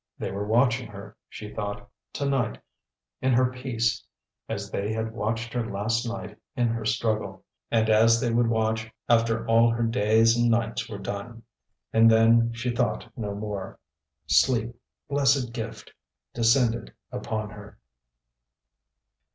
[0.17, 2.59] They were watching her, she thought, to night
[3.21, 4.03] in her peace
[4.49, 8.91] as they had watched her last night in her struggle, and as they would watch
[9.07, 11.43] after all her days and nights were done.
[11.93, 13.77] And then she thought no more.
[14.25, 14.75] Sleep,
[15.07, 15.93] blessed gift,
[16.33, 17.77] descended upon her.